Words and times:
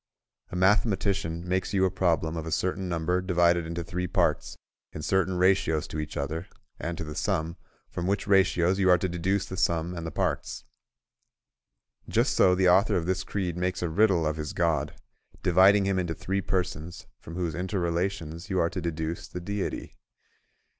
A 0.49 0.55
mathematician 0.55 1.47
makes 1.47 1.73
you 1.75 1.85
a 1.85 1.91
problem 1.91 2.35
of 2.35 2.47
a 2.47 2.51
certain 2.51 2.89
number 2.89 3.21
divided 3.21 3.67
into 3.67 3.83
three 3.83 4.07
parts 4.07 4.57
in 4.93 5.03
certain 5.03 5.37
ratios 5.37 5.87
to 5.89 5.99
each 5.99 6.17
other 6.17 6.47
and 6.79 6.97
to 6.97 7.03
the 7.03 7.13
sum, 7.13 7.55
from 7.87 8.07
which 8.07 8.25
ratios 8.25 8.79
you 8.79 8.89
are 8.89 8.97
to 8.97 9.07
deduce 9.07 9.45
the 9.45 9.57
sum 9.57 9.95
and 9.95 10.07
the 10.07 10.11
parts. 10.11 10.63
Just 12.09 12.33
so 12.33 12.55
the 12.55 12.67
author 12.67 12.95
of 12.95 13.05
this 13.05 13.23
creed 13.23 13.55
makes 13.55 13.83
a 13.83 13.89
riddle 13.89 14.25
of 14.25 14.37
his 14.37 14.53
God, 14.53 14.95
dividing 15.43 15.85
him 15.85 15.99
into 15.99 16.15
three 16.15 16.41
persons, 16.41 17.05
from 17.19 17.35
whose 17.35 17.53
inter 17.53 17.77
relations 17.77 18.49
you 18.49 18.59
are 18.59 18.71
to 18.71 18.81
deduce 18.81 19.27
the 19.27 19.39
Deity. 19.39 19.93